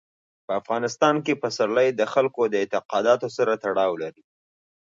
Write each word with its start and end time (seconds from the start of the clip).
په 0.45 0.51
افغانستان 0.61 1.15
کې 1.25 1.39
پسرلی 1.43 1.89
د 1.93 2.01
خلکو 2.13 2.41
د 2.47 2.53
اعتقاداتو 2.61 3.27
سره 3.37 3.53
تړاو 3.63 3.91
لري. 4.03 4.23